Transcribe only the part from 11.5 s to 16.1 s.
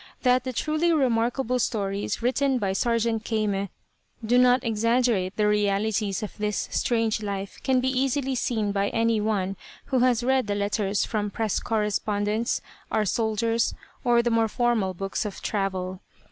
correspondents, our soldiers, or the more formal books of travel.